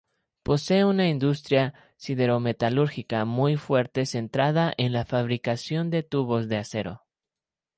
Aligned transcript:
Posee 0.41 0.83
una 0.83 1.09
industria 1.09 1.75
sidero-metalúrgica 1.97 3.23
muy 3.23 3.55
fuerte 3.55 4.07
centrada 4.07 4.73
en 4.79 4.93
la 4.93 5.05
fabricación 5.05 5.91
de 5.91 6.01
tubos 6.01 6.49
de 6.49 6.57
acero. 6.57 7.03